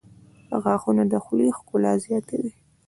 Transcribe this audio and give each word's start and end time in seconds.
•غاښونه 0.63 1.03
د 1.11 1.13
خولې 1.23 1.47
ښکلا 1.57 1.93
زیاتوي. 2.05 2.51